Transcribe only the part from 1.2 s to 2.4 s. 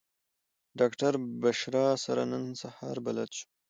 بشرا سره